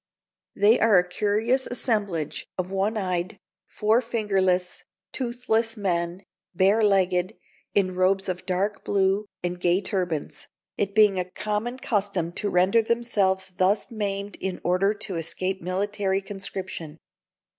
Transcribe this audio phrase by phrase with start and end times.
[0.55, 6.23] They are a curious assemblage of one eyed, forefingerless, toothless men,
[6.55, 7.35] bare legged,
[7.75, 12.81] in robes of dark blue, and gay turbans, it being a common custom to render
[12.81, 16.97] themselves thus maimed in order to escape military conscription.